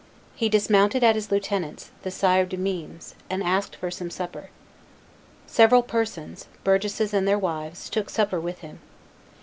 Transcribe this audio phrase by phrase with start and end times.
[0.35, 4.49] He dismounted at his lieutenant's, the Sire de Meinn's, and asked for some supper.
[5.45, 8.79] Several persons, burgesses and their wives, took supper with him.